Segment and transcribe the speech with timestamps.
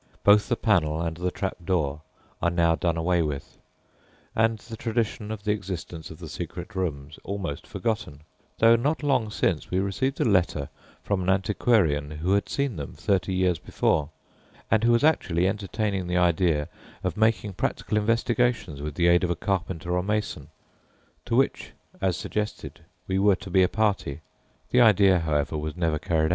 [0.23, 2.01] Both the panel and the trap door
[2.41, 3.59] are now done away with,
[4.35, 8.21] and the tradition of the existence of the secret rooms almost forgotten,
[8.57, 10.69] though not long since we received a letter
[11.03, 14.09] from an antiquarian who had seen them thirty years before,
[14.71, 16.67] and who was actually entertaining the idea
[17.03, 20.47] of making practical investigations with the aid of a carpenter or mason,
[21.25, 24.21] to which, as suggested, we were to be a party;
[24.71, 26.29] the idea, however, was never carried out.